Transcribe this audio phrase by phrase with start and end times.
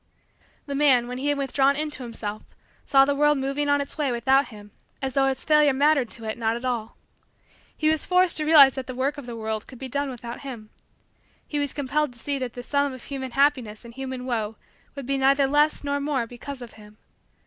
[0.65, 2.41] The man, when he had withdrawn into himself,
[2.83, 6.23] saw the world moving on its way without him as though his failure mattered, to
[6.23, 6.97] it, not at all.
[7.77, 10.39] He was forced to realize that the work of the world could be done without
[10.39, 10.71] him.
[11.47, 14.55] He was compelled to see that the sum of human happiness and human woe
[14.95, 16.97] would be neither less nor more because of him.